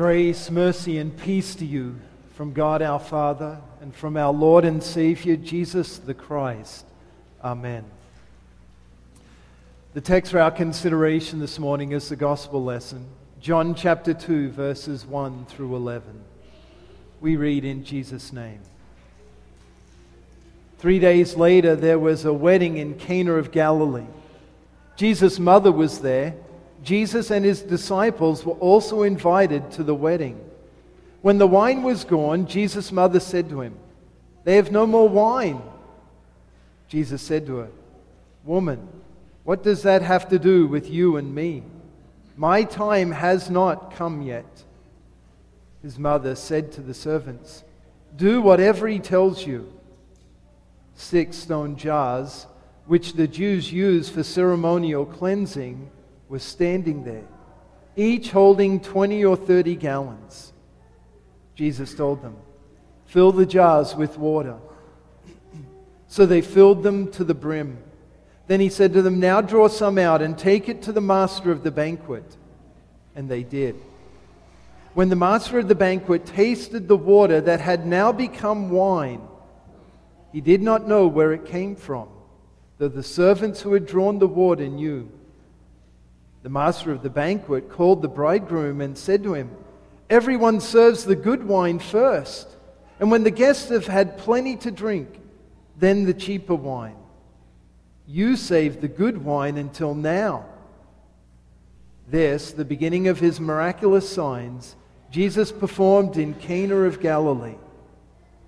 Grace, 0.00 0.50
mercy, 0.50 0.96
and 0.96 1.14
peace 1.14 1.54
to 1.56 1.66
you 1.66 1.94
from 2.32 2.54
God 2.54 2.80
our 2.80 2.98
Father 2.98 3.58
and 3.82 3.94
from 3.94 4.16
our 4.16 4.32
Lord 4.32 4.64
and 4.64 4.82
Savior 4.82 5.36
Jesus 5.36 5.98
the 5.98 6.14
Christ. 6.14 6.86
Amen. 7.44 7.84
The 9.92 10.00
text 10.00 10.32
for 10.32 10.40
our 10.40 10.52
consideration 10.52 11.38
this 11.38 11.58
morning 11.58 11.92
is 11.92 12.08
the 12.08 12.16
gospel 12.16 12.64
lesson, 12.64 13.08
John 13.42 13.74
chapter 13.74 14.14
2, 14.14 14.52
verses 14.52 15.04
1 15.04 15.44
through 15.44 15.76
11. 15.76 16.24
We 17.20 17.36
read 17.36 17.66
in 17.66 17.84
Jesus' 17.84 18.32
name. 18.32 18.62
Three 20.78 20.98
days 20.98 21.36
later, 21.36 21.76
there 21.76 21.98
was 21.98 22.24
a 22.24 22.32
wedding 22.32 22.78
in 22.78 22.94
Cana 22.94 23.34
of 23.34 23.52
Galilee. 23.52 24.06
Jesus' 24.96 25.38
mother 25.38 25.70
was 25.70 25.98
there 25.98 26.36
Jesus 26.82 27.30
and 27.30 27.44
his 27.44 27.62
disciples 27.62 28.44
were 28.44 28.54
also 28.54 29.02
invited 29.02 29.70
to 29.72 29.82
the 29.82 29.94
wedding. 29.94 30.40
When 31.22 31.38
the 31.38 31.46
wine 31.46 31.82
was 31.82 32.04
gone, 32.04 32.46
Jesus' 32.46 32.90
mother 32.90 33.20
said 33.20 33.50
to 33.50 33.60
him, 33.60 33.74
They 34.44 34.56
have 34.56 34.72
no 34.72 34.86
more 34.86 35.08
wine. 35.08 35.60
Jesus 36.88 37.22
said 37.22 37.46
to 37.46 37.56
her, 37.56 37.68
Woman, 38.44 38.88
what 39.44 39.62
does 39.62 39.82
that 39.82 40.02
have 40.02 40.28
to 40.30 40.38
do 40.38 40.66
with 40.66 40.90
you 40.90 41.16
and 41.16 41.34
me? 41.34 41.62
My 42.36 42.62
time 42.62 43.12
has 43.12 43.50
not 43.50 43.94
come 43.94 44.22
yet. 44.22 44.64
His 45.82 45.98
mother 45.98 46.34
said 46.34 46.72
to 46.72 46.80
the 46.80 46.94
servants, 46.94 47.64
Do 48.16 48.40
whatever 48.40 48.88
he 48.88 48.98
tells 48.98 49.46
you. 49.46 49.72
Six 50.94 51.36
stone 51.36 51.76
jars, 51.76 52.46
which 52.86 53.12
the 53.12 53.28
Jews 53.28 53.72
use 53.72 54.08
for 54.08 54.22
ceremonial 54.22 55.06
cleansing, 55.06 55.90
were 56.30 56.38
standing 56.38 57.02
there, 57.02 57.26
each 57.96 58.30
holding 58.30 58.80
20 58.80 59.24
or 59.24 59.36
30 59.36 59.74
gallons. 59.74 60.52
Jesus 61.56 61.92
told 61.92 62.22
them, 62.22 62.36
Fill 63.06 63.32
the 63.32 63.44
jars 63.44 63.94
with 63.94 64.16
water. 64.16 64.56
So 66.06 66.26
they 66.26 66.40
filled 66.40 66.82
them 66.82 67.12
to 67.12 67.22
the 67.22 67.34
brim. 67.34 67.78
Then 68.48 68.58
he 68.58 68.68
said 68.68 68.92
to 68.94 69.02
them, 69.02 69.20
Now 69.20 69.40
draw 69.40 69.68
some 69.68 69.96
out 69.96 70.22
and 70.22 70.36
take 70.36 70.68
it 70.68 70.82
to 70.82 70.92
the 70.92 71.00
master 71.00 71.52
of 71.52 71.62
the 71.62 71.70
banquet. 71.70 72.36
And 73.14 73.28
they 73.28 73.44
did. 73.44 73.76
When 74.94 75.08
the 75.08 75.14
master 75.16 75.60
of 75.60 75.68
the 75.68 75.76
banquet 75.76 76.26
tasted 76.26 76.88
the 76.88 76.96
water 76.96 77.40
that 77.40 77.60
had 77.60 77.86
now 77.86 78.10
become 78.10 78.70
wine, 78.70 79.20
he 80.32 80.40
did 80.40 80.62
not 80.62 80.88
know 80.88 81.06
where 81.06 81.32
it 81.32 81.44
came 81.44 81.76
from, 81.76 82.08
though 82.78 82.88
the 82.88 83.04
servants 83.04 83.60
who 83.60 83.72
had 83.72 83.86
drawn 83.86 84.18
the 84.18 84.26
water 84.26 84.66
knew. 84.66 85.08
The 86.42 86.48
master 86.48 86.90
of 86.92 87.02
the 87.02 87.10
banquet 87.10 87.70
called 87.70 88.00
the 88.00 88.08
bridegroom 88.08 88.80
and 88.80 88.96
said 88.96 89.22
to 89.24 89.34
him, 89.34 89.50
Everyone 90.08 90.60
serves 90.60 91.04
the 91.04 91.16
good 91.16 91.46
wine 91.46 91.78
first, 91.78 92.48
and 92.98 93.10
when 93.10 93.24
the 93.24 93.30
guests 93.30 93.68
have 93.68 93.86
had 93.86 94.18
plenty 94.18 94.56
to 94.56 94.70
drink, 94.70 95.20
then 95.76 96.04
the 96.04 96.14
cheaper 96.14 96.54
wine. 96.54 96.96
You 98.06 98.36
saved 98.36 98.80
the 98.80 98.88
good 98.88 99.24
wine 99.24 99.56
until 99.56 99.94
now. 99.94 100.46
This, 102.08 102.52
the 102.52 102.64
beginning 102.64 103.06
of 103.06 103.20
his 103.20 103.38
miraculous 103.38 104.08
signs, 104.08 104.74
Jesus 105.10 105.52
performed 105.52 106.16
in 106.16 106.34
Cana 106.34 106.76
of 106.76 107.00
Galilee. 107.00 107.54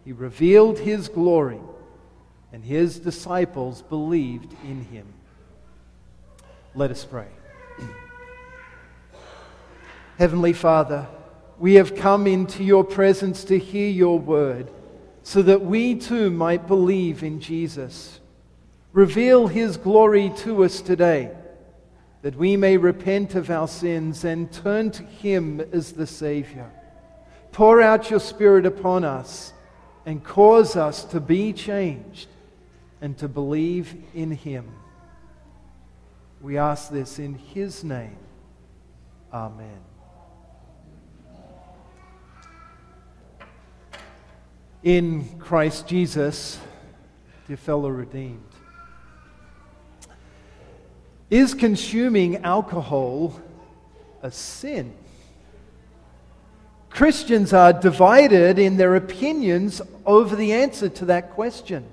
He 0.04 0.12
revealed 0.12 0.80
his 0.80 1.08
glory, 1.08 1.60
and 2.52 2.64
his 2.64 2.98
disciples 2.98 3.82
believed 3.82 4.52
in 4.64 4.84
him. 4.84 5.06
Let 6.74 6.90
us 6.90 7.04
pray. 7.04 7.28
Heavenly 10.18 10.52
Father, 10.52 11.06
we 11.58 11.74
have 11.74 11.96
come 11.96 12.26
into 12.26 12.62
your 12.64 12.84
presence 12.84 13.44
to 13.44 13.58
hear 13.58 13.88
your 13.88 14.18
word 14.18 14.70
so 15.22 15.42
that 15.42 15.62
we 15.62 15.94
too 15.94 16.30
might 16.30 16.66
believe 16.66 17.22
in 17.22 17.40
Jesus. 17.40 18.20
Reveal 18.92 19.46
his 19.46 19.76
glory 19.76 20.30
to 20.38 20.64
us 20.64 20.80
today 20.80 21.30
that 22.22 22.36
we 22.36 22.56
may 22.56 22.76
repent 22.76 23.34
of 23.34 23.50
our 23.50 23.66
sins 23.66 24.24
and 24.24 24.52
turn 24.52 24.90
to 24.92 25.02
him 25.02 25.60
as 25.72 25.92
the 25.92 26.06
Savior. 26.06 26.70
Pour 27.50 27.82
out 27.82 28.10
your 28.10 28.20
Spirit 28.20 28.64
upon 28.64 29.04
us 29.04 29.52
and 30.06 30.22
cause 30.22 30.76
us 30.76 31.04
to 31.04 31.20
be 31.20 31.52
changed 31.52 32.28
and 33.00 33.18
to 33.18 33.28
believe 33.28 33.94
in 34.14 34.30
him. 34.30 34.72
We 36.42 36.58
ask 36.58 36.90
this 36.90 37.18
in 37.18 37.34
his 37.34 37.82
name. 37.84 38.18
Amen. 39.32 39.80
in 44.82 45.38
Christ 45.38 45.86
Jesus, 45.86 46.58
dear 47.46 47.56
fellow 47.56 47.88
redeemed. 47.88 48.42
Is 51.30 51.54
consuming 51.54 52.38
alcohol 52.38 53.40
a 54.22 54.30
sin? 54.30 54.92
Christians 56.90 57.52
are 57.52 57.72
divided 57.72 58.58
in 58.58 58.76
their 58.76 58.96
opinions 58.96 59.80
over 60.04 60.36
the 60.36 60.52
answer 60.52 60.88
to 60.90 61.04
that 61.06 61.30
question. 61.30 61.86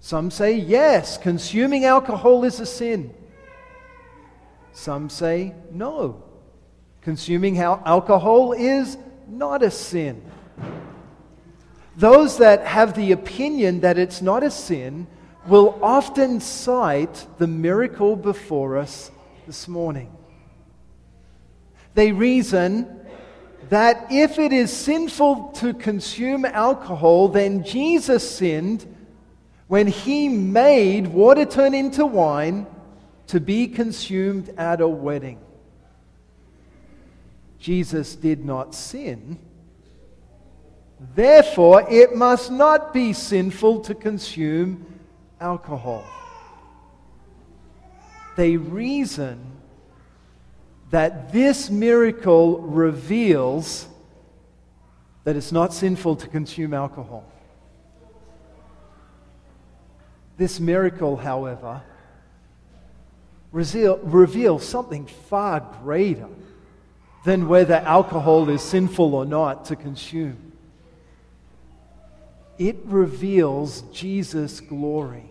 Some 0.00 0.30
say, 0.30 0.54
yes, 0.56 1.18
consuming 1.18 1.84
alcohol 1.84 2.44
is 2.44 2.58
a 2.58 2.66
sin. 2.66 3.14
Some 4.72 5.10
say, 5.10 5.54
no, 5.70 6.22
consuming 7.02 7.58
alcohol 7.58 8.52
is 8.52 8.96
not 9.28 9.62
a 9.62 9.70
sin. 9.70 10.22
Those 11.96 12.38
that 12.38 12.66
have 12.66 12.94
the 12.94 13.12
opinion 13.12 13.80
that 13.80 13.98
it's 13.98 14.22
not 14.22 14.42
a 14.42 14.50
sin 14.50 15.06
will 15.46 15.78
often 15.82 16.40
cite 16.40 17.26
the 17.38 17.46
miracle 17.46 18.16
before 18.16 18.78
us 18.78 19.10
this 19.46 19.68
morning. 19.68 20.10
They 21.94 22.12
reason 22.12 23.00
that 23.68 24.06
if 24.10 24.38
it 24.38 24.52
is 24.52 24.72
sinful 24.72 25.52
to 25.56 25.74
consume 25.74 26.44
alcohol, 26.44 27.28
then 27.28 27.64
Jesus 27.64 28.28
sinned 28.28 28.86
when 29.70 29.86
he 29.86 30.28
made 30.28 31.06
water 31.06 31.46
turn 31.46 31.72
into 31.72 32.04
wine 32.04 32.66
to 33.28 33.40
be 33.40 33.68
consumed 33.68 34.52
at 34.58 34.82
a 34.82 34.88
wedding. 34.88 35.38
Jesus 37.58 38.16
did 38.16 38.44
not 38.44 38.74
sin 38.74 39.38
Therefore, 41.14 41.86
it 41.90 42.14
must 42.14 42.50
not 42.50 42.92
be 42.92 43.14
sinful 43.14 43.80
to 43.80 43.94
consume 43.94 44.84
alcohol. 45.40 46.04
They 48.36 48.56
reason 48.58 49.40
that 50.90 51.32
this 51.32 51.70
miracle 51.70 52.60
reveals 52.60 53.88
that 55.24 55.36
it's 55.36 55.52
not 55.52 55.72
sinful 55.72 56.16
to 56.16 56.28
consume 56.28 56.74
alcohol. 56.74 57.24
This 60.40 60.58
miracle, 60.58 61.18
however, 61.18 61.82
reveals 63.52 64.66
something 64.66 65.04
far 65.04 65.60
greater 65.82 66.28
than 67.26 67.46
whether 67.46 67.74
alcohol 67.74 68.48
is 68.48 68.62
sinful 68.62 69.14
or 69.14 69.26
not 69.26 69.66
to 69.66 69.76
consume 69.76 70.50
it 72.56 72.78
reveals 72.86 73.82
Jesus' 73.92 74.60
glory. 74.60 75.30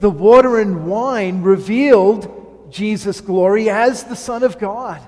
The 0.00 0.10
water 0.10 0.60
and 0.60 0.86
wine 0.86 1.40
revealed 1.40 2.68
Jesus' 2.70 3.22
glory 3.22 3.70
as 3.70 4.04
the 4.04 4.14
Son 4.14 4.42
of 4.42 4.58
God. 4.58 5.00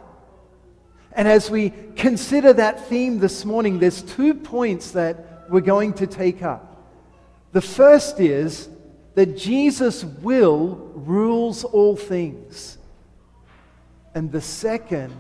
And 1.13 1.29
as 1.29 1.51
we 1.51 1.75
consider 1.95 2.55
that 2.55 2.89
theme 2.89 3.19
this 3.19 3.45
morning, 3.45 3.81
there's 3.81 4.01
two 4.01 4.33
points 4.33 4.93
that 4.93 5.51
we're 5.51 5.61
going 5.61 5.93
to 5.95 6.07
take 6.07 6.43
up. 6.43 6.72
The 7.53 7.61
first 7.61 8.19
is 8.19 8.69
that 9.15 9.37
Jesus' 9.37 10.05
will 10.05 10.91
rules 10.95 11.65
all 11.65 11.97
things. 11.97 12.79
And 14.15 14.33
the 14.33 14.41
second, 14.41 15.15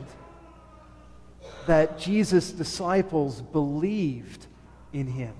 that 1.66 1.98
Jesus' 1.98 2.50
disciples 2.52 3.40
believed 3.40 4.46
in 4.92 5.06
him. 5.06 5.34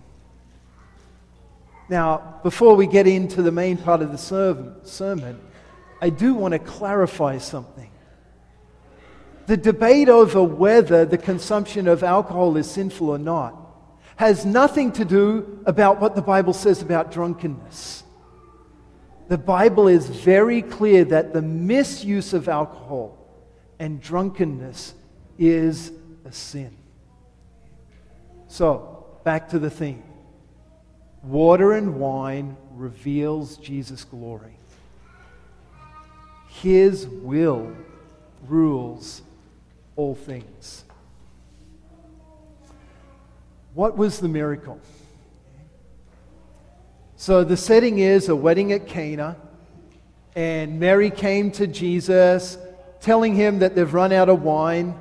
Now, 1.89 2.41
before 2.43 2.77
we 2.77 2.87
get 2.87 3.07
into 3.07 3.43
the 3.43 3.51
main 3.51 3.77
part 3.77 4.03
of 4.03 4.13
the 4.13 4.81
sermon, 4.85 5.41
I 6.01 6.11
do 6.11 6.35
want 6.35 6.53
to 6.53 6.59
clarify 6.59 7.39
something. 7.39 7.91
The 9.47 9.57
debate 9.57 10.09
over 10.09 10.43
whether 10.43 11.05
the 11.05 11.19
consumption 11.19 11.89
of 11.89 12.03
alcohol 12.03 12.57
is 12.57 12.71
sinful 12.71 13.11
or 13.11 13.19
not 13.19 13.62
has 14.17 14.45
nothing 14.45 14.93
to 14.93 15.05
do 15.05 15.63
about 15.67 16.01
what 16.01 16.15
the 16.15 16.23
Bible 16.23 16.53
says 16.53 16.83
about 16.83 17.11
drunkenness. 17.11 18.05
The 19.29 19.39
Bible 19.39 19.89
is 19.89 20.09
very 20.09 20.63
clear 20.63 21.05
that 21.07 21.33
the 21.33 21.43
misuse 21.43 22.33
of 22.35 22.49
alcohol 22.49 23.17
and 23.79 24.01
drunkenness 24.01 24.95
is 25.39 25.93
a 26.25 26.33
sin. 26.33 26.77
So, 28.49 29.07
back 29.25 29.49
to 29.51 29.59
the 29.59 29.71
theme. 29.71 30.03
Water 31.23 31.73
and 31.73 31.99
wine 31.99 32.57
reveals 32.75 33.57
Jesus' 33.57 34.05
glory. 34.05 34.57
His 36.49 37.07
will 37.07 37.75
rules 38.47 39.23
all 39.97 40.15
things. 40.15 40.85
What 43.75 43.97
was 43.97 44.21
the 44.21 44.29
miracle? 44.29 44.79
So 47.17 47.43
the 47.43 47.57
setting 47.57 48.01
is 48.01 48.29
a 48.29 48.37
wedding 48.37 48.73
at 48.73 48.87
Cana, 48.87 49.37
and 50.37 50.79
Mary 50.79 51.11
came 51.11 51.51
to 51.53 51.67
Jesus 51.67 52.59
telling 53.01 53.35
him 53.35 53.61
that 53.61 53.75
they've 53.75 53.93
run 53.93 54.13
out 54.13 54.29
of 54.29 54.43
wine. 54.43 54.95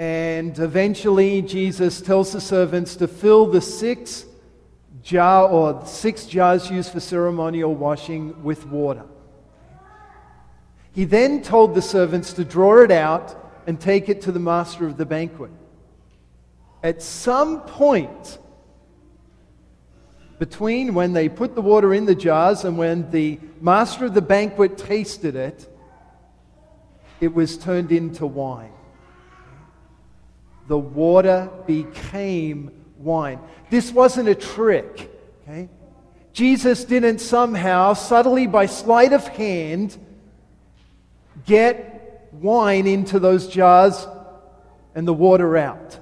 And 0.00 0.58
eventually, 0.58 1.42
Jesus 1.42 2.00
tells 2.00 2.32
the 2.32 2.40
servants 2.40 2.96
to 2.96 3.06
fill 3.06 3.46
the 3.46 3.60
six 3.60 4.24
jar 5.02 5.48
or 5.48 5.86
six 5.86 6.26
jars 6.26 6.70
used 6.70 6.92
for 6.92 7.00
ceremonial 7.00 7.74
washing 7.74 8.42
with 8.42 8.66
water. 8.66 9.04
He 10.92 11.04
then 11.04 11.42
told 11.42 11.74
the 11.76 11.82
servants 11.82 12.32
to 12.32 12.44
draw 12.44 12.82
it 12.82 12.90
out 12.90 13.36
and 13.68 13.80
take 13.80 14.08
it 14.08 14.22
to 14.22 14.32
the 14.32 14.40
master 14.40 14.86
of 14.86 14.96
the 14.96 15.06
banquet. 15.06 15.50
At 16.82 17.02
some 17.02 17.62
point 17.62 18.38
between 20.38 20.94
when 20.94 21.12
they 21.12 21.28
put 21.28 21.54
the 21.54 21.60
water 21.60 21.92
in 21.92 22.06
the 22.06 22.14
jars 22.14 22.64
and 22.64 22.78
when 22.78 23.10
the 23.10 23.40
master 23.60 24.06
of 24.06 24.14
the 24.14 24.22
banquet 24.22 24.78
tasted 24.78 25.34
it, 25.34 25.68
it 27.20 27.34
was 27.34 27.58
turned 27.58 27.90
into 27.90 28.24
wine. 28.26 28.72
The 30.68 30.78
water 30.78 31.50
became 31.66 32.70
wine. 32.98 33.40
This 33.70 33.90
wasn't 33.90 34.28
a 34.28 34.34
trick, 34.34 35.10
okay? 35.42 35.68
Jesus 36.32 36.84
didn't 36.84 37.18
somehow, 37.18 37.94
subtly 37.94 38.46
by 38.46 38.66
sleight 38.66 39.12
of 39.12 39.26
hand, 39.26 39.96
get 41.46 42.28
wine 42.32 42.86
into 42.86 43.18
those 43.18 43.48
jars 43.48 44.06
and 44.94 45.08
the 45.08 45.14
water 45.14 45.56
out. 45.56 45.98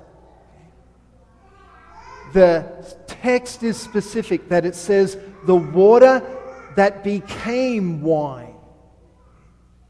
The 2.33 2.97
text 3.07 3.63
is 3.63 3.77
specific 3.77 4.49
that 4.49 4.65
it 4.65 4.75
says 4.75 5.17
the 5.45 5.55
water 5.55 6.23
that 6.77 7.03
became 7.03 8.03
wine. 8.03 8.55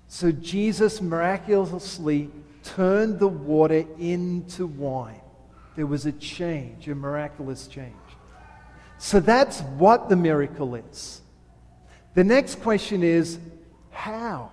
So 0.09 0.31
Jesus 0.31 1.01
miraculously 1.01 2.31
turned 2.63 3.19
the 3.19 3.29
water 3.29 3.85
into 3.99 4.67
wine. 4.67 5.21
There 5.75 5.87
was 5.87 6.07
a 6.07 6.13
change, 6.13 6.89
a 6.89 6.95
miraculous 6.95 7.67
change. 7.67 7.95
So 8.99 9.21
that's 9.21 9.61
what 9.61 10.09
the 10.09 10.17
miracle 10.17 10.75
is. 10.75 11.21
The 12.15 12.25
next 12.25 12.63
question 12.63 13.03
is 13.03 13.39
how? 13.91 14.53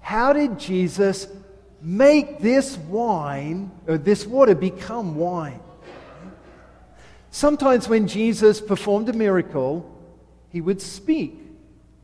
How 0.00 0.32
did 0.32 0.58
Jesus 0.58 1.26
make 1.80 2.38
this 2.40 2.76
wine, 2.76 3.72
or 3.86 3.98
this 3.98 4.24
water, 4.26 4.54
become 4.54 5.16
wine? 5.16 5.60
Sometimes 7.34 7.88
when 7.88 8.06
Jesus 8.06 8.60
performed 8.60 9.08
a 9.08 9.12
miracle, 9.12 9.92
he 10.50 10.60
would 10.60 10.80
speak. 10.80 11.36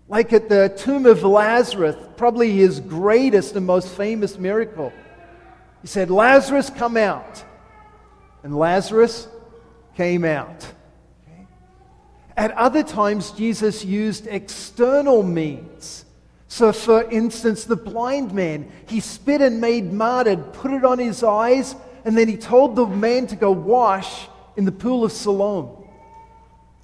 Like 0.09 0.33
at 0.33 0.49
the 0.49 0.75
tomb 0.77 1.07
of 1.07 1.23
Lazarus, 1.23 1.95
probably 2.17 2.51
his 2.51 2.81
greatest 2.81 3.55
and 3.55 3.65
most 3.65 3.91
famous 3.91 4.39
miracle. 4.39 4.93
He 5.83 5.87
said, 5.87 6.11
Lazarus, 6.11 6.69
come 6.69 6.97
out. 6.97 7.45
And 8.43 8.57
Lazarus 8.57 9.29
came 9.97 10.25
out. 10.25 10.67
At 12.37 12.51
other 12.51 12.83
times, 12.83 13.31
Jesus 13.31 13.85
used 13.85 14.27
external 14.27 15.23
means. 15.23 16.07
So, 16.49 16.73
for 16.73 17.09
instance, 17.09 17.67
the 17.67 17.77
blind 17.77 18.35
man, 18.35 18.69
he 18.89 18.99
spit 18.99 19.41
and 19.43 19.61
made 19.61 19.93
mud 19.93 20.27
and 20.27 20.53
put 20.55 20.73
it 20.73 20.85
on 20.85 20.99
his 20.99 21.23
eyes, 21.23 21.77
and 22.05 22.19
then 22.19 22.27
he 22.27 22.37
told 22.37 22.75
the 22.75 22.85
man 22.85 23.29
to 23.29 23.37
go 23.37 23.53
wash 23.53 24.27
in 24.61 24.67
the 24.67 24.73
pool 24.73 25.05
of 25.05 25.11
Siloam. 25.11 25.71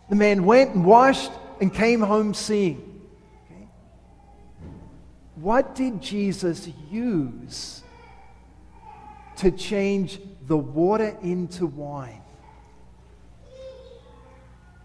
The 0.08 0.16
man 0.16 0.46
went 0.46 0.74
and 0.74 0.82
washed 0.82 1.30
and 1.60 1.74
came 1.74 2.00
home 2.00 2.32
seeing. 2.32 3.02
Okay? 3.44 3.68
What 5.34 5.74
did 5.74 6.00
Jesus 6.00 6.70
use 6.90 7.82
to 9.36 9.50
change 9.50 10.18
the 10.46 10.56
water 10.56 11.18
into 11.22 11.66
wine? 11.66 12.22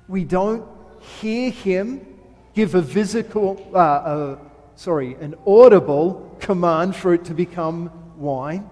We 0.10 0.26
don't 0.26 0.68
hear 1.22 1.50
him 1.50 2.06
give 2.54 2.76
a 2.76 2.84
physical, 2.84 3.72
uh, 3.74 3.78
uh, 3.78 4.40
sorry, 4.76 5.14
an 5.22 5.36
audible 5.48 6.36
command 6.42 6.98
for 6.98 7.14
it 7.14 7.24
to 7.24 7.34
become 7.34 7.90
wine. 8.18 8.70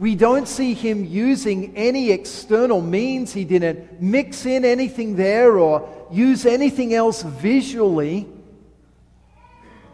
We 0.00 0.14
don't 0.14 0.48
see 0.48 0.72
him 0.72 1.04
using 1.04 1.76
any 1.76 2.10
external 2.10 2.80
means. 2.80 3.34
He 3.34 3.44
didn't 3.44 4.00
mix 4.00 4.46
in 4.46 4.64
anything 4.64 5.14
there 5.14 5.58
or 5.58 5.86
use 6.10 6.46
anything 6.46 6.94
else 6.94 7.22
visually. 7.22 8.26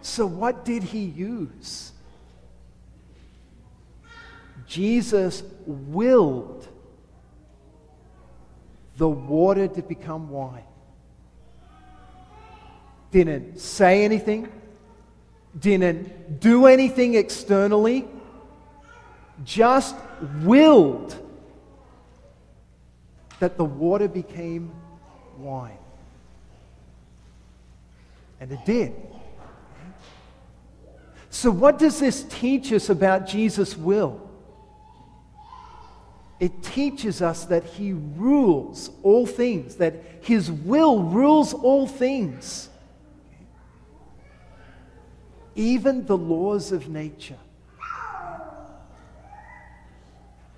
So, 0.03 0.25
what 0.25 0.65
did 0.65 0.85
he 0.85 1.01
use? 1.01 1.91
Jesus 4.69 5.43
willed 5.67 6.69
the 8.99 9.09
water 9.09 9.67
to 9.67 9.83
become 9.83 10.31
wine. 10.31 10.63
Didn't 13.11 13.59
say 13.59 14.05
anything, 14.05 14.53
didn't 15.59 16.39
do 16.39 16.67
anything 16.67 17.15
externally 17.15 18.07
just 19.45 19.95
willed 20.43 21.23
that 23.39 23.57
the 23.57 23.65
water 23.65 24.09
became 24.09 24.73
wine. 25.39 25.79
And 28.41 28.51
it 28.53 28.65
did. 28.65 28.95
So, 31.31 31.51
what 31.51 31.79
does 31.79 32.01
this 32.01 32.25
teach 32.25 32.73
us 32.73 32.89
about 32.89 33.27
Jesus' 33.27 33.77
will? 33.77 34.23
It 36.39 36.63
teaches 36.63 37.23
us 37.23 37.47
that 37.47 37.65
he 37.65 37.93
rules 37.93 38.91
all 39.03 39.27
things, 39.27 39.77
that 39.77 39.95
his 40.23 40.51
will 40.51 41.03
rules 41.03 41.55
all 41.55 41.87
things, 41.87 42.69
even 45.55 46.05
the 46.07 46.17
laws 46.17 46.73
of 46.73 46.89
nature 46.89 47.39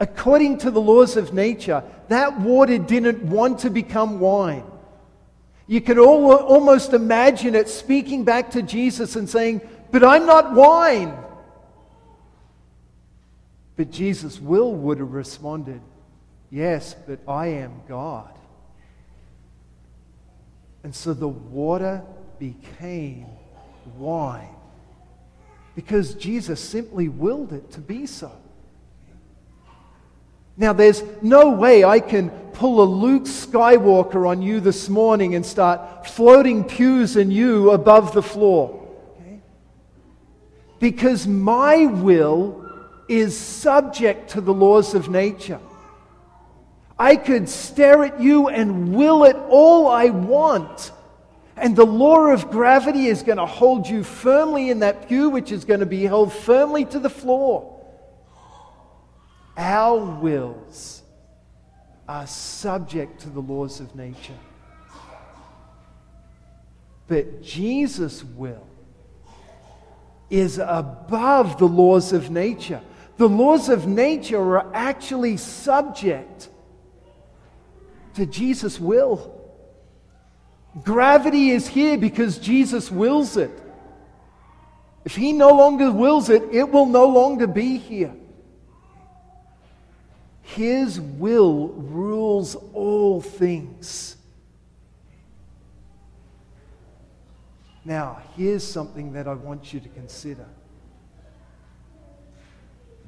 according 0.00 0.58
to 0.58 0.70
the 0.70 0.80
laws 0.80 1.16
of 1.16 1.32
nature, 1.32 1.82
that 2.08 2.40
water 2.40 2.78
didn't 2.78 3.22
want 3.22 3.60
to 3.60 3.70
become 3.70 4.20
wine. 4.20 4.64
You 5.66 5.80
could 5.80 5.98
almost 5.98 6.94
imagine 6.94 7.54
it 7.54 7.68
speaking 7.68 8.24
back 8.24 8.52
to 8.52 8.62
Jesus 8.62 9.16
and 9.16 9.28
saying, 9.28 9.60
But 9.90 10.02
I'm 10.02 10.24
not 10.24 10.54
wine. 10.54 11.14
But 13.76 13.90
Jesus' 13.90 14.40
will 14.40 14.74
would 14.74 14.98
have 14.98 15.12
responded, 15.12 15.80
Yes, 16.50 16.94
but 17.06 17.20
I 17.28 17.48
am 17.48 17.82
God. 17.86 18.32
And 20.82 20.94
so 20.94 21.12
the 21.12 21.28
water 21.28 22.02
became 22.38 23.26
wine 23.96 24.54
because 25.74 26.14
Jesus 26.14 26.60
simply 26.60 27.08
willed 27.08 27.52
it 27.52 27.70
to 27.72 27.80
be 27.80 28.06
so. 28.06 28.32
Now, 30.58 30.72
there's 30.72 31.04
no 31.22 31.50
way 31.50 31.84
I 31.84 32.00
can 32.00 32.30
pull 32.30 32.82
a 32.82 32.84
Luke 32.84 33.22
Skywalker 33.22 34.28
on 34.28 34.42
you 34.42 34.58
this 34.58 34.88
morning 34.88 35.36
and 35.36 35.46
start 35.46 36.08
floating 36.08 36.64
pews 36.64 37.14
and 37.14 37.32
you 37.32 37.70
above 37.70 38.12
the 38.12 38.22
floor. 38.22 38.84
Okay? 39.20 39.40
Because 40.80 41.28
my 41.28 41.86
will 41.86 42.68
is 43.08 43.38
subject 43.38 44.30
to 44.30 44.40
the 44.40 44.52
laws 44.52 44.94
of 44.96 45.08
nature. 45.08 45.60
I 46.98 47.14
could 47.14 47.48
stare 47.48 48.02
at 48.02 48.20
you 48.20 48.48
and 48.48 48.96
will 48.96 49.22
it 49.22 49.36
all 49.48 49.86
I 49.86 50.06
want. 50.06 50.90
And 51.56 51.76
the 51.76 51.86
law 51.86 52.26
of 52.26 52.50
gravity 52.50 53.06
is 53.06 53.22
going 53.22 53.38
to 53.38 53.46
hold 53.46 53.86
you 53.86 54.02
firmly 54.02 54.70
in 54.70 54.80
that 54.80 55.06
pew, 55.06 55.30
which 55.30 55.52
is 55.52 55.64
going 55.64 55.80
to 55.80 55.86
be 55.86 56.02
held 56.02 56.32
firmly 56.32 56.84
to 56.86 56.98
the 56.98 57.10
floor. 57.10 57.77
Our 59.58 59.98
wills 59.98 61.02
are 62.08 62.28
subject 62.28 63.22
to 63.22 63.28
the 63.28 63.40
laws 63.40 63.80
of 63.80 63.94
nature. 63.96 64.38
But 67.08 67.42
Jesus' 67.42 68.22
will 68.22 68.64
is 70.30 70.58
above 70.58 71.58
the 71.58 71.66
laws 71.66 72.12
of 72.12 72.30
nature. 72.30 72.80
The 73.16 73.28
laws 73.28 73.68
of 73.68 73.88
nature 73.88 74.58
are 74.58 74.70
actually 74.72 75.38
subject 75.38 76.48
to 78.14 78.26
Jesus' 78.26 78.78
will. 78.78 79.34
Gravity 80.84 81.50
is 81.50 81.66
here 81.66 81.98
because 81.98 82.38
Jesus 82.38 82.92
wills 82.92 83.36
it. 83.36 83.50
If 85.04 85.16
he 85.16 85.32
no 85.32 85.48
longer 85.48 85.90
wills 85.90 86.28
it, 86.28 86.42
it 86.52 86.70
will 86.70 86.86
no 86.86 87.06
longer 87.06 87.48
be 87.48 87.78
here. 87.78 88.14
His 90.54 90.98
will 90.98 91.68
rules 91.68 92.54
all 92.72 93.20
things. 93.20 94.16
Now, 97.84 98.22
here's 98.34 98.66
something 98.66 99.12
that 99.12 99.28
I 99.28 99.34
want 99.34 99.74
you 99.74 99.80
to 99.80 99.88
consider. 99.90 100.46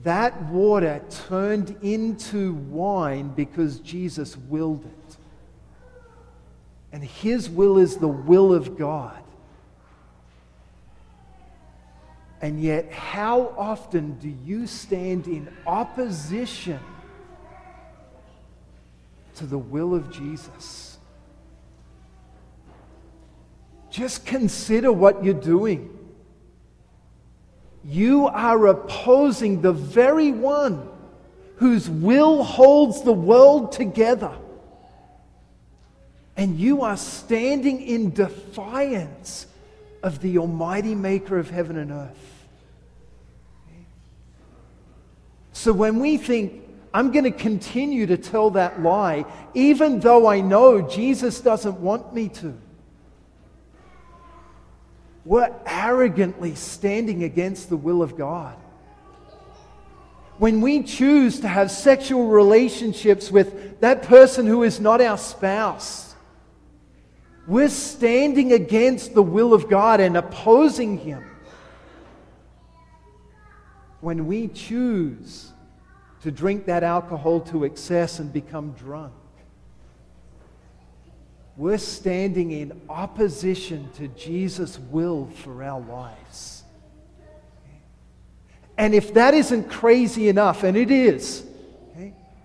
That 0.03 0.43
water 0.45 1.03
turned 1.29 1.77
into 1.81 2.53
wine 2.53 3.29
because 3.29 3.81
Jesus 3.81 4.37
willed 4.37 4.85
it. 4.85 5.17
And 6.93 7.03
His 7.03 7.49
will 7.49 7.79
is 7.79 7.97
the 7.97 8.09
will 8.09 8.53
of 8.53 8.77
God. 8.77 9.23
And 12.43 12.63
yet, 12.63 12.93
how 12.93 13.55
often 13.57 14.19
do 14.19 14.29
you 14.29 14.67
stand 14.67 15.27
in 15.27 15.51
opposition 15.67 16.81
to 19.37 19.47
the 19.47 19.59
will 19.59 19.95
of 19.95 20.11
Jesus? 20.11 20.99
Just 23.91 24.25
consider 24.25 24.93
what 24.93 25.25
you're 25.25 25.35
doing. 25.35 25.97
You 27.85 28.27
are 28.27 28.67
opposing 28.67 29.63
the 29.63 29.73
very 29.73 30.31
one 30.31 30.89
whose 31.57 31.91
will 31.91 32.43
holds 32.43 33.03
the 33.03 33.13
world 33.13 33.73
together. 33.73 34.33
And 36.37 36.59
you 36.59 36.83
are 36.83 36.97
standing 36.97 37.83
in 37.83 38.13
defiance 38.13 39.47
of 40.03 40.21
the 40.21 40.39
Almighty 40.39 40.95
Maker 40.95 41.39
of 41.39 41.51
heaven 41.51 41.77
and 41.77 41.91
earth. 41.91 42.47
So 45.53 45.73
when 45.73 45.99
we 45.99 46.17
think, 46.17 46.65
I'm 46.93 47.13
going 47.13 47.25
to 47.25 47.31
continue 47.31 48.07
to 48.07 48.17
tell 48.17 48.51
that 48.51 48.83
lie, 48.83 49.25
even 49.55 50.01
though 50.01 50.27
I 50.27 50.41
know 50.41 50.83
Jesus 50.83 51.41
doesn't 51.41 51.81
want 51.81 52.13
me 52.13 52.29
to 52.29 52.59
we're 55.25 55.55
arrogantly 55.67 56.55
standing 56.55 57.25
against 57.25 57.69
the 57.69 57.77
will 57.77 58.03
of 58.03 58.17
God. 58.17 58.57
When 60.39 60.63
we 60.63 60.83
choose 60.83 61.41
to 61.41 61.49
have 61.49 61.71
sexual 61.71 62.29
relationships 62.29 63.31
with 63.31 63.81
that 63.81 64.03
person 64.03 64.47
who 64.47 64.63
is 64.63 64.81
not 64.81 65.03
our 65.03 65.19
spouse, 65.19 66.15
we're 67.47 67.69
standing 67.69 68.53
against 68.53 69.13
the 69.13 69.23
will 69.23 69.53
of 69.53 69.69
God 69.69 70.01
and 70.01 70.17
opposing 70.17 70.99
Him. 70.99 71.25
When 74.01 74.27
we 74.27 74.49
choose 74.49 75.53
to 76.23 76.31
drink 76.31 76.67
that 76.67 76.83
alcohol 76.83 77.41
to 77.41 77.65
excess 77.65 78.19
and 78.19 78.33
become 78.33 78.73
drunk, 78.73 79.13
we're 81.57 81.79
standing 81.79 82.53
in 82.53 82.81
opposition 82.89 83.91
to 83.97 84.09
Jesus' 84.09 84.79
will 84.79 85.27
for 85.27 85.63
our 85.63 85.81
lives. 85.81 86.63
And 88.79 88.95
if 88.95 89.13
that 89.15 89.35
isn't 89.35 89.69
crazy 89.69 90.29
enough, 90.29 90.63
and 90.63 90.77
it 90.77 90.91
is, 90.91 91.45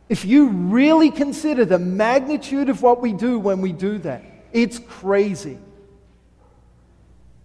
if 0.09 0.25
you 0.25 0.49
really 0.49 1.09
consider 1.09 1.65
the 1.65 1.79
magnitude 1.79 2.69
of 2.69 2.81
what 2.81 3.01
we 3.01 3.13
do 3.13 3.39
when 3.39 3.61
we 3.61 3.71
do 3.71 3.97
that, 3.99 4.23
it's 4.51 4.77
crazy. 4.77 5.57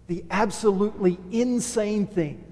The 0.07 0.25
absolutely 0.29 1.17
insane 1.31 2.05
thing 2.05 2.50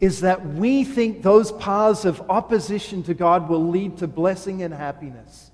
is 0.00 0.20
that 0.22 0.46
we 0.46 0.82
think 0.82 1.22
those 1.22 1.52
paths 1.52 2.04
of 2.06 2.22
opposition 2.30 3.02
to 3.02 3.14
God 3.14 3.48
will 3.48 3.68
lead 3.68 3.98
to 3.98 4.06
blessing 4.06 4.62
and 4.62 4.72
happiness. 4.72 5.50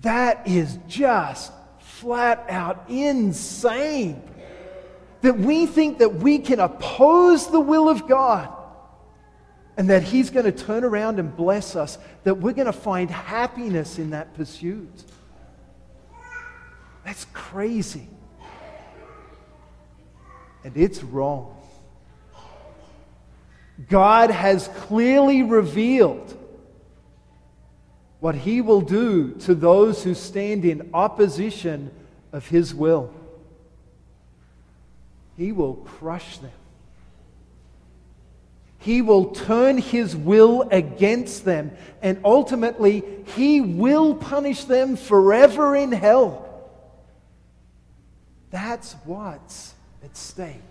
That 0.00 0.46
is 0.48 0.78
just 0.88 1.52
flat 1.78 2.44
out 2.48 2.84
insane. 2.88 4.22
That 5.20 5.38
we 5.38 5.66
think 5.66 5.98
that 5.98 6.14
we 6.14 6.38
can 6.38 6.58
oppose 6.58 7.50
the 7.50 7.60
will 7.60 7.88
of 7.88 8.08
God 8.08 8.48
and 9.76 9.90
that 9.90 10.02
He's 10.02 10.30
going 10.30 10.46
to 10.46 10.52
turn 10.52 10.82
around 10.82 11.18
and 11.18 11.34
bless 11.36 11.76
us, 11.76 11.98
that 12.24 12.34
we're 12.34 12.52
going 12.52 12.66
to 12.66 12.72
find 12.72 13.10
happiness 13.10 13.98
in 13.98 14.10
that 14.10 14.34
pursuit. 14.34 15.04
That's 17.04 17.26
crazy. 17.32 18.08
And 20.64 20.76
it's 20.76 21.02
wrong. 21.02 21.59
God 23.88 24.30
has 24.30 24.68
clearly 24.68 25.42
revealed 25.42 26.36
what 28.20 28.34
he 28.34 28.60
will 28.60 28.82
do 28.82 29.32
to 29.40 29.54
those 29.54 30.04
who 30.04 30.14
stand 30.14 30.64
in 30.64 30.90
opposition 30.92 31.90
of 32.32 32.46
his 32.46 32.74
will. 32.74 33.12
He 35.36 35.52
will 35.52 35.74
crush 35.74 36.38
them. 36.38 36.50
He 38.78 39.02
will 39.02 39.26
turn 39.26 39.78
his 39.78 40.16
will 40.16 40.62
against 40.70 41.44
them, 41.44 41.72
and 42.00 42.18
ultimately, 42.24 43.02
he 43.36 43.60
will 43.60 44.14
punish 44.14 44.64
them 44.64 44.96
forever 44.96 45.76
in 45.76 45.92
hell. 45.92 46.46
That's 48.50 48.94
what's 49.04 49.74
at 50.02 50.16
stake. 50.16 50.62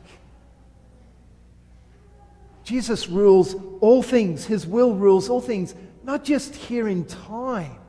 Jesus 2.70 3.10
rules 3.10 3.56
all 3.82 4.04
things, 4.04 4.46
his 4.46 4.68
will 4.68 4.94
rules 4.94 5.28
all 5.28 5.42
things 5.42 5.74
not 6.04 6.24
just 6.24 6.54
here 6.54 6.88
in 6.88 7.04
time, 7.04 7.80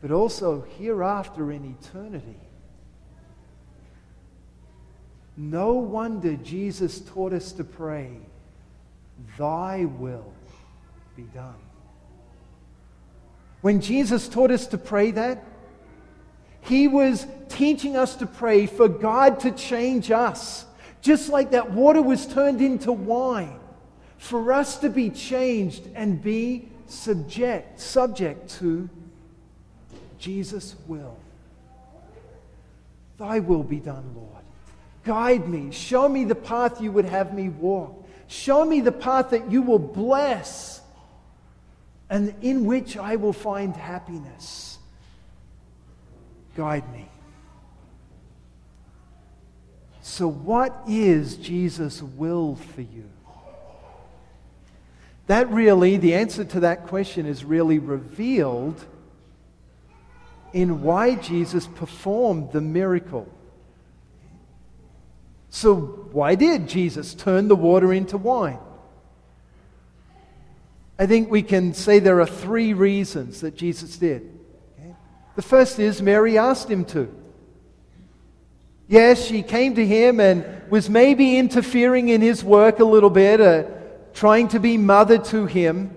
but 0.00 0.12
also 0.12 0.64
hereafter 0.78 1.50
in 1.50 1.76
eternity. 1.80 2.38
No 5.36 5.72
wonder 5.72 6.36
Jesus 6.36 7.00
taught 7.00 7.32
us 7.32 7.50
to 7.50 7.64
pray, 7.64 8.20
Thy 9.36 9.84
will 9.84 10.32
be 11.16 11.24
done. 11.24 11.58
When 13.62 13.80
Jesus 13.80 14.28
taught 14.28 14.52
us 14.52 14.68
to 14.68 14.78
pray 14.78 15.10
that, 15.10 15.44
he 16.60 16.86
was 16.86 17.26
teaching 17.48 17.96
us 17.96 18.14
to 18.14 18.26
pray 18.26 18.66
for 18.66 18.88
God 18.88 19.40
to 19.40 19.50
change 19.50 20.12
us, 20.12 20.64
just 21.00 21.28
like 21.28 21.50
that 21.52 21.70
water 21.70 22.02
was 22.02 22.26
turned 22.26 22.60
into 22.60 22.92
wine 22.92 23.58
for 24.18 24.52
us 24.52 24.78
to 24.78 24.88
be 24.88 25.10
changed 25.10 25.88
and 25.94 26.22
be 26.22 26.68
subject, 26.86 27.80
subject 27.80 28.50
to 28.58 28.88
Jesus' 30.18 30.74
will. 30.86 31.16
Thy 33.18 33.38
will 33.40 33.62
be 33.62 33.80
done, 33.80 34.12
Lord. 34.14 34.44
Guide 35.04 35.48
me. 35.48 35.70
Show 35.70 36.08
me 36.08 36.24
the 36.24 36.34
path 36.34 36.80
you 36.80 36.92
would 36.92 37.04
have 37.04 37.32
me 37.32 37.48
walk. 37.48 38.06
Show 38.26 38.64
me 38.64 38.80
the 38.80 38.92
path 38.92 39.30
that 39.30 39.50
you 39.50 39.62
will 39.62 39.78
bless 39.78 40.82
and 42.10 42.34
in 42.42 42.64
which 42.64 42.96
I 42.96 43.16
will 43.16 43.32
find 43.32 43.74
happiness. 43.76 44.78
Guide 46.56 46.90
me. 46.92 47.08
So, 50.08 50.26
what 50.26 50.84
is 50.88 51.36
Jesus' 51.36 52.02
will 52.02 52.56
for 52.56 52.80
you? 52.80 53.04
That 55.26 55.50
really, 55.50 55.98
the 55.98 56.14
answer 56.14 56.44
to 56.46 56.60
that 56.60 56.86
question 56.86 57.26
is 57.26 57.44
really 57.44 57.78
revealed 57.78 58.82
in 60.54 60.80
why 60.82 61.14
Jesus 61.16 61.66
performed 61.66 62.52
the 62.52 62.62
miracle. 62.62 63.28
So, 65.50 65.76
why 65.76 66.36
did 66.36 66.68
Jesus 66.68 67.12
turn 67.12 67.48
the 67.48 67.54
water 67.54 67.92
into 67.92 68.16
wine? 68.16 68.58
I 70.98 71.04
think 71.04 71.30
we 71.30 71.42
can 71.42 71.74
say 71.74 71.98
there 71.98 72.22
are 72.22 72.26
three 72.26 72.72
reasons 72.72 73.42
that 73.42 73.56
Jesus 73.56 73.98
did. 73.98 74.26
The 75.36 75.42
first 75.42 75.78
is 75.78 76.00
Mary 76.00 76.38
asked 76.38 76.70
him 76.70 76.86
to. 76.86 77.14
Yes, 78.88 79.22
she 79.22 79.42
came 79.42 79.74
to 79.74 79.86
him 79.86 80.18
and 80.18 80.62
was 80.70 80.88
maybe 80.88 81.36
interfering 81.38 82.08
in 82.08 82.22
his 82.22 82.42
work 82.42 82.78
a 82.78 82.84
little 82.84 83.10
bit, 83.10 83.38
uh, 83.38 83.64
trying 84.14 84.48
to 84.48 84.58
be 84.58 84.78
mother 84.78 85.18
to 85.18 85.44
him 85.44 85.94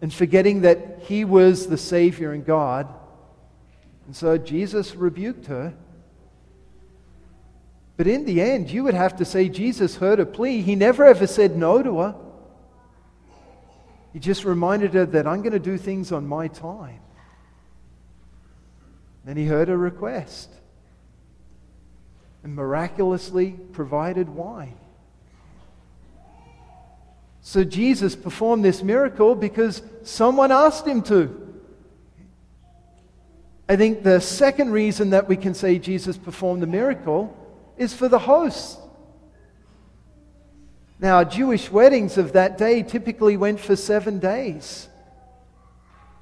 and 0.00 0.14
forgetting 0.14 0.60
that 0.60 1.00
he 1.02 1.24
was 1.24 1.66
the 1.66 1.76
Savior 1.76 2.32
and 2.32 2.46
God. 2.46 2.88
And 4.06 4.14
so 4.14 4.38
Jesus 4.38 4.94
rebuked 4.94 5.46
her. 5.46 5.74
But 7.96 8.06
in 8.06 8.24
the 8.24 8.40
end, 8.40 8.70
you 8.70 8.84
would 8.84 8.94
have 8.94 9.16
to 9.16 9.24
say 9.24 9.48
Jesus 9.48 9.96
heard 9.96 10.20
her 10.20 10.24
plea. 10.24 10.62
He 10.62 10.76
never 10.76 11.04
ever 11.04 11.26
said 11.26 11.56
no 11.56 11.82
to 11.82 11.98
her. 11.98 12.14
He 14.12 14.20
just 14.20 14.44
reminded 14.44 14.94
her 14.94 15.04
that 15.06 15.26
I'm 15.26 15.42
going 15.42 15.52
to 15.52 15.58
do 15.58 15.76
things 15.76 16.12
on 16.12 16.26
my 16.26 16.48
time. 16.48 17.00
Then 19.24 19.36
he 19.36 19.46
heard 19.46 19.68
her 19.68 19.76
request 19.76 20.59
and 22.42 22.54
miraculously 22.54 23.52
provided 23.72 24.28
wine. 24.28 24.76
So 27.42 27.64
Jesus 27.64 28.14
performed 28.14 28.64
this 28.64 28.82
miracle 28.82 29.34
because 29.34 29.82
someone 30.02 30.52
asked 30.52 30.86
him 30.86 31.02
to. 31.02 31.48
I 33.68 33.76
think 33.76 34.02
the 34.02 34.20
second 34.20 34.72
reason 34.72 35.10
that 35.10 35.28
we 35.28 35.36
can 35.36 35.54
say 35.54 35.78
Jesus 35.78 36.16
performed 36.18 36.62
the 36.62 36.66
miracle 36.66 37.36
is 37.76 37.94
for 37.94 38.08
the 38.08 38.18
host. 38.18 38.78
Now, 40.98 41.24
Jewish 41.24 41.70
weddings 41.70 42.18
of 42.18 42.34
that 42.34 42.58
day 42.58 42.82
typically 42.82 43.36
went 43.36 43.58
for 43.58 43.74
seven 43.74 44.18
days. 44.18 44.88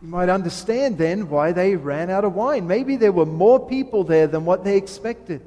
You 0.00 0.08
might 0.08 0.28
understand 0.28 0.98
then 0.98 1.28
why 1.28 1.50
they 1.50 1.74
ran 1.74 2.10
out 2.10 2.24
of 2.24 2.34
wine. 2.34 2.68
Maybe 2.68 2.94
there 2.94 3.10
were 3.10 3.26
more 3.26 3.66
people 3.66 4.04
there 4.04 4.28
than 4.28 4.44
what 4.44 4.62
they 4.62 4.76
expected. 4.76 5.42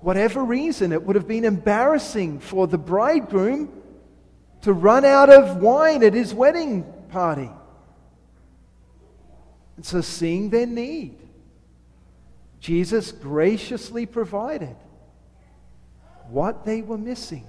Whatever 0.00 0.42
reason, 0.42 0.92
it 0.92 1.02
would 1.02 1.16
have 1.16 1.28
been 1.28 1.44
embarrassing 1.44 2.40
for 2.40 2.66
the 2.66 2.78
bridegroom 2.78 3.70
to 4.62 4.72
run 4.72 5.04
out 5.04 5.30
of 5.30 5.58
wine 5.58 6.02
at 6.02 6.14
his 6.14 6.34
wedding 6.34 6.84
party. 7.10 7.50
And 9.76 9.84
so, 9.84 10.00
seeing 10.00 10.50
their 10.50 10.66
need, 10.66 11.16
Jesus 12.60 13.12
graciously 13.12 14.06
provided 14.06 14.76
what 16.28 16.64
they 16.64 16.82
were 16.82 16.98
missing. 16.98 17.46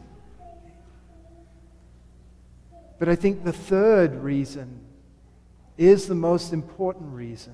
But 3.00 3.10
I 3.10 3.16
think 3.16 3.44
the 3.44 3.54
third 3.54 4.16
reason 4.16 4.80
is 5.78 6.08
the 6.08 6.16
most 6.16 6.54
important 6.54 7.14
reason, 7.14 7.54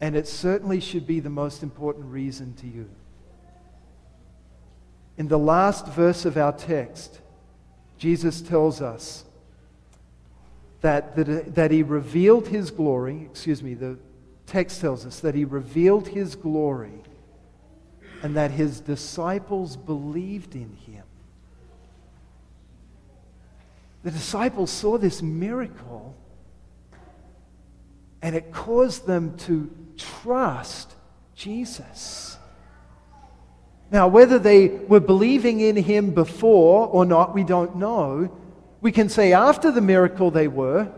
and 0.00 0.14
it 0.14 0.28
certainly 0.28 0.80
should 0.80 1.06
be 1.06 1.20
the 1.20 1.30
most 1.30 1.62
important 1.62 2.06
reason 2.06 2.54
to 2.54 2.66
you. 2.66 2.88
In 5.16 5.28
the 5.28 5.38
last 5.38 5.86
verse 5.88 6.24
of 6.24 6.36
our 6.36 6.52
text, 6.52 7.20
Jesus 7.98 8.40
tells 8.40 8.80
us 8.80 9.24
that, 10.80 11.16
that, 11.16 11.54
that 11.56 11.70
he 11.72 11.82
revealed 11.82 12.46
his 12.46 12.70
glory, 12.70 13.22
excuse 13.30 13.62
me, 13.62 13.74
the 13.74 13.98
text 14.46 14.80
tells 14.80 15.04
us 15.04 15.20
that 15.20 15.34
he 15.34 15.44
revealed 15.44 16.08
his 16.08 16.36
glory 16.36 17.02
and 18.22 18.36
that 18.36 18.52
his 18.52 18.80
disciples 18.80 19.76
believed 19.76 20.54
in 20.54 20.76
him. 20.86 21.02
The 24.04 24.12
disciples 24.12 24.70
saw 24.70 24.96
this 24.96 25.20
miracle 25.20 26.14
and 28.22 28.34
it 28.34 28.52
caused 28.52 29.06
them 29.06 29.36
to 29.38 29.70
trust 29.96 30.94
Jesus. 31.34 32.36
Now, 33.90 34.08
whether 34.08 34.38
they 34.38 34.68
were 34.68 35.00
believing 35.00 35.60
in 35.60 35.76
him 35.76 36.10
before 36.10 36.88
or 36.88 37.06
not, 37.06 37.34
we 37.34 37.44
don't 37.44 37.76
know. 37.76 38.30
We 38.80 38.92
can 38.92 39.08
say 39.08 39.32
after 39.32 39.70
the 39.70 39.80
miracle 39.80 40.30
they 40.30 40.48
were. 40.48 40.92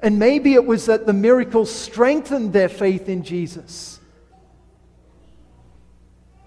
And 0.00 0.18
maybe 0.18 0.54
it 0.54 0.66
was 0.66 0.86
that 0.86 1.06
the 1.06 1.12
miracle 1.12 1.64
strengthened 1.64 2.52
their 2.52 2.68
faith 2.68 3.08
in 3.08 3.22
Jesus. 3.22 4.00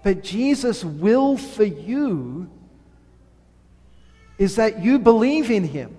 But 0.02 0.22
Jesus' 0.22 0.84
will 0.84 1.36
for 1.36 1.64
you 1.64 2.50
is 4.38 4.56
that 4.56 4.82
you 4.82 4.98
believe 4.98 5.50
in 5.50 5.64
him. 5.64 5.96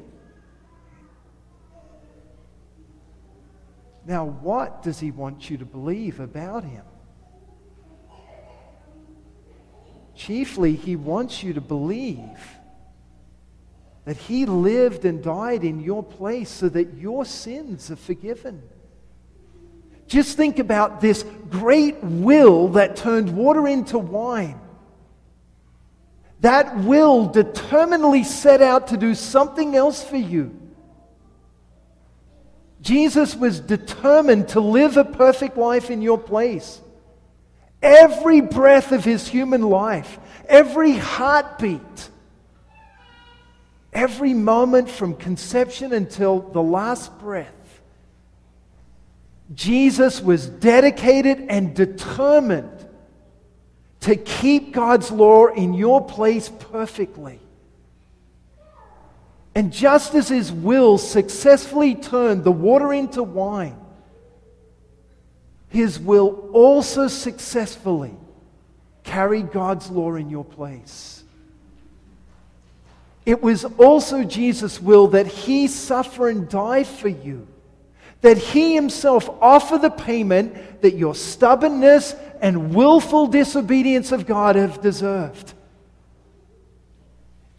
Now, 4.06 4.26
what 4.26 4.82
does 4.84 5.00
he 5.00 5.12
want 5.12 5.50
you 5.50 5.58
to 5.58 5.66
believe 5.66 6.20
about 6.20 6.64
him? 6.64 6.84
Chiefly, 10.16 10.76
he 10.76 10.96
wants 10.96 11.44
you 11.44 11.54
to 11.54 11.62
believe 11.62 12.40
that 14.06 14.18
he 14.18 14.46
lived 14.46 15.06
and 15.06 15.24
died 15.24 15.64
in 15.64 15.80
your 15.80 16.04
place 16.04 16.50
so 16.50 16.70
that 16.70 16.96
your 16.96 17.26
sins 17.26 17.92
are 17.92 17.96
forgiven. 17.96 18.62
Just 20.08 20.36
think 20.36 20.60
about 20.60 21.00
this 21.00 21.24
great 21.50 22.04
will 22.04 22.70
that 22.70 22.96
turned 22.96 23.36
water 23.36 23.68
into 23.68 23.98
wine. 23.98 24.60
That 26.42 26.76
will 26.80 27.28
determinedly 27.28 28.24
set 28.24 28.62
out 28.62 28.88
to 28.88 28.98
do 28.98 29.16
something 29.16 29.76
else 29.76 30.04
for 30.04 30.18
you. 30.18 30.61
Jesus 32.82 33.36
was 33.36 33.60
determined 33.60 34.50
to 34.50 34.60
live 34.60 34.98
a 34.98 35.06
perfect 35.06 35.58
life 35.58 35.90
in 35.92 36.02
your 36.02 36.18
place. 36.18 36.82
Every 37.82 38.42
breath 38.42 38.92
of 38.92 39.04
his 39.04 39.28
human 39.28 39.62
life, 39.62 40.20
every 40.48 40.94
heartbeat, 40.94 42.10
every 43.94 44.34
moment 44.34 44.90
from 44.90 45.16
conception 45.16 45.94
until 45.94 46.40
the 46.40 46.62
last 46.62 47.18
breath, 47.20 47.54
Jesus 49.54 50.22
was 50.22 50.48
dedicated 50.48 51.46
and 51.50 51.76
determined 51.76 52.88
to 54.02 54.16
keep 54.16 54.72
God's 54.72 55.12
law 55.12 55.48
in 55.48 55.74
your 55.74 56.06
place 56.06 56.50
perfectly. 56.50 57.41
And 59.54 59.74
just 59.74 60.16
as 60.16 60.30
his 60.30 60.52
will 60.52 60.98
successfully 60.98 61.96
turned 61.96 62.44
the 62.44 62.52
water 62.52 62.94
into 62.94 63.22
wine, 63.22 63.78
his 65.70 66.00
will 66.00 66.50
also 66.54 67.08
successfully 67.08 68.14
carried 69.04 69.52
God's 69.52 69.90
law 69.90 70.16
in 70.16 70.30
your 70.30 70.46
place. 70.46 71.24
It 73.26 73.42
was 73.42 73.66
also 73.66 74.24
Jesus' 74.24 74.82
will 74.82 75.08
that 75.10 75.28
he 75.28 75.68
suffer 75.68 76.30
and 76.30 76.50
die 76.50 76.84
for 76.84 77.10
you, 77.10 77.48
that 78.22 78.38
he 78.38 78.74
himself 78.74 79.30
offer 79.42 79.78
the 79.78 79.90
payment 79.90 80.82
that 80.82 80.98
your 80.98 81.16
stubbornness 81.16 82.16
and 82.42 82.74
willful 82.74 83.28
disobedience 83.28 84.12
of 84.12 84.26
God 84.26 84.56
have 84.56 84.82
deserved. 84.82 85.54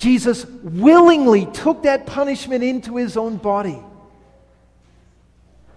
Jesus 0.02 0.44
willingly 0.64 1.46
took 1.46 1.84
that 1.84 2.06
punishment 2.06 2.64
into 2.64 2.96
his 2.96 3.16
own 3.16 3.36
body. 3.36 3.78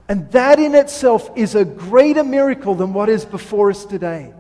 And 0.10 0.32
that 0.32 0.58
in 0.58 0.74
itself 0.74 1.30
is 1.36 1.54
a 1.54 1.64
greater 1.64 2.24
miracle 2.24 2.74
than 2.74 2.92
what 2.92 3.08
is 3.08 3.24
before 3.24 3.70
us 3.70 3.86
today. 3.86 4.34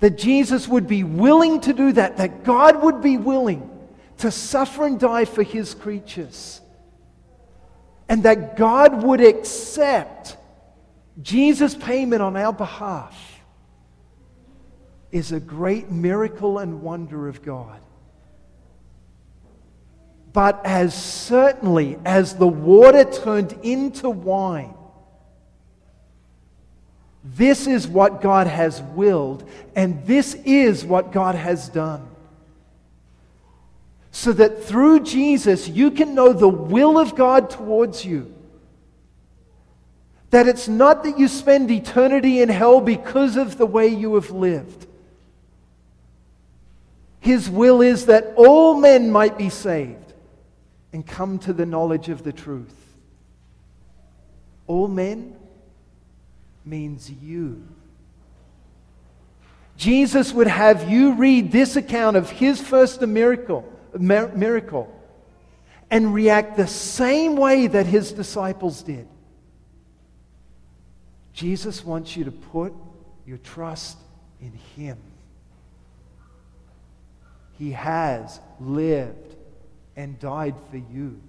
That 0.00 0.18
Jesus 0.18 0.68
would 0.68 0.86
be 0.86 1.04
willing 1.04 1.62
to 1.62 1.72
do 1.72 1.92
that, 1.92 2.18
that 2.18 2.44
God 2.44 2.82
would 2.82 3.00
be 3.00 3.16
willing 3.16 3.66
to 4.18 4.30
suffer 4.30 4.84
and 4.84 5.00
die 5.00 5.24
for 5.24 5.42
his 5.42 5.72
creatures. 5.72 6.60
And 8.10 8.24
that 8.24 8.58
God 8.58 9.02
would 9.02 9.22
accept 9.22 10.36
Jesus' 11.22 11.74
payment 11.74 12.20
on 12.20 12.36
our 12.36 12.52
behalf 12.52 13.31
is 15.12 15.30
a 15.30 15.38
great 15.38 15.90
miracle 15.90 16.58
and 16.58 16.82
wonder 16.82 17.28
of 17.28 17.42
God. 17.42 17.80
But 20.32 20.64
as 20.64 20.94
certainly 20.94 21.98
as 22.04 22.36
the 22.36 22.48
water 22.48 23.04
turned 23.04 23.52
into 23.62 24.08
wine, 24.08 24.74
this 27.22 27.66
is 27.66 27.86
what 27.86 28.20
God 28.20 28.46
has 28.46 28.82
willed, 28.82 29.48
and 29.76 30.04
this 30.06 30.34
is 30.34 30.84
what 30.84 31.12
God 31.12 31.34
has 31.34 31.68
done. 31.68 32.08
So 34.10 34.32
that 34.32 34.64
through 34.64 35.00
Jesus, 35.00 35.68
you 35.68 35.90
can 35.90 36.14
know 36.14 36.32
the 36.32 36.48
will 36.48 36.98
of 36.98 37.14
God 37.14 37.48
towards 37.50 38.04
you. 38.04 38.34
That 40.30 40.48
it's 40.48 40.66
not 40.66 41.04
that 41.04 41.18
you 41.18 41.28
spend 41.28 41.70
eternity 41.70 42.40
in 42.40 42.48
hell 42.48 42.80
because 42.80 43.36
of 43.36 43.58
the 43.58 43.66
way 43.66 43.88
you 43.88 44.14
have 44.14 44.30
lived. 44.30 44.86
His 47.22 47.48
will 47.48 47.80
is 47.80 48.06
that 48.06 48.34
all 48.36 48.74
men 48.74 49.10
might 49.10 49.38
be 49.38 49.48
saved 49.48 50.12
and 50.92 51.06
come 51.06 51.38
to 51.40 51.52
the 51.52 51.64
knowledge 51.64 52.08
of 52.10 52.22
the 52.22 52.32
truth. 52.32 52.74
All 54.66 54.88
men 54.88 55.36
means 56.64 57.10
you. 57.10 57.66
Jesus 59.76 60.32
would 60.32 60.48
have 60.48 60.90
you 60.90 61.14
read 61.14 61.50
this 61.50 61.76
account 61.76 62.16
of 62.16 62.28
his 62.28 62.60
first 62.60 63.00
miracle, 63.00 63.64
miracle 63.98 64.92
and 65.90 66.12
react 66.12 66.56
the 66.56 66.66
same 66.66 67.36
way 67.36 67.66
that 67.68 67.86
his 67.86 68.12
disciples 68.12 68.82
did. 68.82 69.08
Jesus 71.32 71.84
wants 71.84 72.16
you 72.16 72.24
to 72.24 72.32
put 72.32 72.74
your 73.26 73.38
trust 73.38 73.96
in 74.40 74.52
Him. 74.76 74.98
He 77.58 77.72
has 77.72 78.40
lived 78.60 79.36
and 79.96 80.18
died 80.18 80.54
for 80.70 80.76
you. 80.76 81.20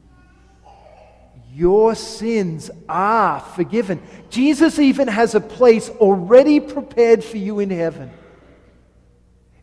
Your 1.54 1.94
sins 1.94 2.72
are 2.90 3.40
forgiven. 3.40 4.02
Jesus 4.30 4.80
even 4.80 5.08
has 5.08 5.36
a 5.36 5.42
place 5.42 5.90
already 5.90 6.60
prepared 6.60 7.24
for 7.24 7.38
you 7.38 7.60
in 7.60 7.70
heaven. 7.70 8.12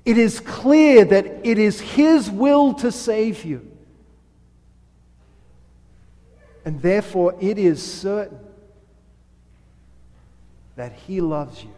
It 0.04 0.16
is 0.16 0.40
clear 0.40 1.04
that 1.04 1.26
it 1.44 1.58
is 1.58 1.80
His 1.80 2.30
will 2.30 2.74
to 2.74 2.92
save 2.92 3.44
you. 3.44 3.66
And 6.64 6.80
therefore, 6.80 7.34
it 7.40 7.58
is 7.58 7.82
certain 7.82 8.38
that 10.76 10.92
He 10.92 11.20
loves 11.20 11.62
you. 11.62 11.72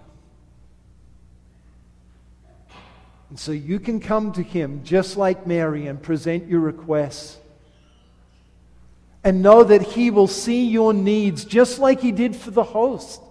And 3.32 3.40
so 3.40 3.50
you 3.52 3.80
can 3.80 3.98
come 3.98 4.32
to 4.32 4.42
Him 4.42 4.84
just 4.84 5.16
like 5.16 5.46
Mary 5.46 5.86
and 5.86 6.02
present 6.02 6.48
your 6.48 6.60
requests. 6.60 7.38
And 9.24 9.40
know 9.40 9.64
that 9.64 9.80
He 9.80 10.10
will 10.10 10.26
see 10.26 10.66
your 10.66 10.92
needs 10.92 11.46
just 11.46 11.78
like 11.78 12.02
He 12.02 12.12
did 12.12 12.36
for 12.36 12.50
the 12.50 12.62
host. 12.62 13.22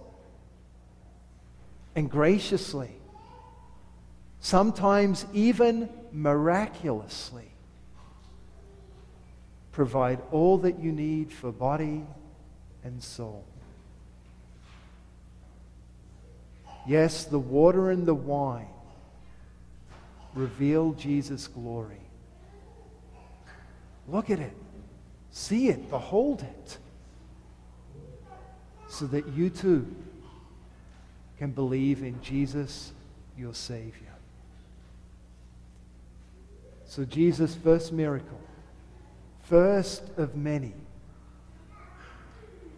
And 1.94 2.10
graciously, 2.10 2.90
sometimes 4.40 5.24
even 5.32 5.88
miraculously, 6.10 7.52
provide 9.70 10.20
all 10.32 10.58
that 10.58 10.80
you 10.80 10.90
need 10.90 11.32
for 11.32 11.52
body 11.52 12.04
and 12.82 13.00
soul. 13.00 13.44
Yes, 16.88 17.22
the 17.22 17.38
water 17.38 17.92
and 17.92 18.04
the 18.04 18.16
wine 18.16 18.66
reveal 20.34 20.92
Jesus' 20.92 21.46
glory. 21.46 22.00
Look 24.08 24.30
at 24.30 24.40
it, 24.40 24.56
see 25.30 25.68
it, 25.68 25.90
behold 25.90 26.42
it, 26.42 26.78
so 28.88 29.06
that 29.06 29.28
you 29.28 29.48
too 29.50 29.86
can 31.38 31.50
believe 31.50 32.02
in 32.02 32.20
Jesus, 32.22 32.92
your 33.36 33.54
Savior. 33.54 33.92
So, 36.86 37.04
Jesus' 37.04 37.54
first 37.54 37.92
miracle 37.92 38.38
first 39.44 40.02
of 40.16 40.36
many 40.36 40.72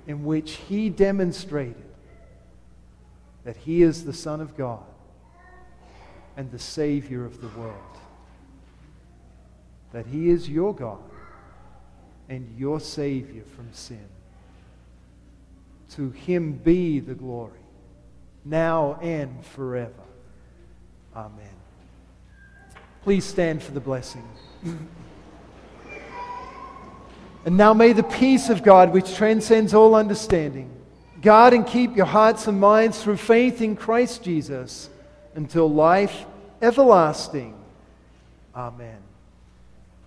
in 0.07 0.25
which 0.25 0.53
he 0.53 0.91
demonstrated 0.91 1.85
that 3.45 3.57
he 3.59 3.83
is 3.83 4.05
the 4.05 4.13
Son 4.13 4.41
of 4.41 4.57
God 4.57 4.85
and 6.37 6.51
the 6.51 6.59
Savior 6.59 7.25
of 7.25 7.41
the 7.41 7.49
world. 7.59 7.77
That 9.93 10.07
he 10.07 10.31
is 10.31 10.49
your 10.49 10.75
God 10.75 11.03
and 12.29 12.53
your 12.59 12.81
Savior 12.81 13.45
from 13.55 13.73
sin. 13.73 14.09
To 15.93 16.11
him 16.11 16.55
be 16.55 16.99
the 17.01 17.15
glory, 17.15 17.61
now 18.45 18.99
and 19.01 19.45
forever. 19.47 19.93
Amen. 21.15 21.55
Please 23.03 23.25
stand 23.25 23.63
for 23.63 23.73
the 23.73 23.81
blessing. 23.81 24.29
And 27.47 27.59
now 27.59 27.75
may 27.75 27.93
the 27.93 28.03
peace 28.03 28.49
of 28.49 28.63
God, 28.63 28.93
which 28.93 29.17
transcends 29.17 29.75
all 29.75 29.95
understanding, 29.95 30.71
guard 31.21 31.53
and 31.53 31.67
keep 31.67 31.95
your 31.95 32.07
hearts 32.07 32.47
and 32.47 32.59
minds 32.59 33.03
through 33.03 33.19
faith 33.19 33.61
in 33.61 33.77
Christ 33.77 34.23
Jesus 34.23 34.89
until 35.35 35.71
life 35.71 36.27
everlasting. 36.63 37.55
Amen. 38.55 38.99